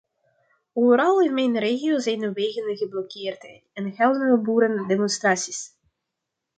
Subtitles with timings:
[0.73, 5.75] Overal in mijn regio zijn wegen geblokkeerd en houden boeren demonstraties.